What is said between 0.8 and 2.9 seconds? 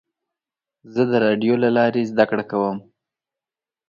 زه د راډیو له لارې زده کړه کوم.